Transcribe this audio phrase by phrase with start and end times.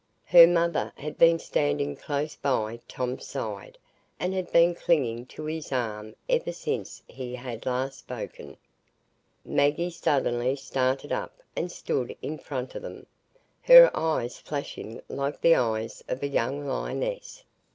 [0.25, 3.77] Her mother had been standing close by Tom's side,
[4.19, 8.57] and had been clinging to his arm ever since he had last spoken;
[9.45, 13.05] Maggie suddenly started up and stood in front of them,
[13.61, 17.43] her eyes flashing like the eyes of a young lioness.